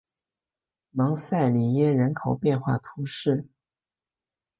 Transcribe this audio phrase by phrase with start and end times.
[0.89, 3.45] 蒙塞里耶人口变化图示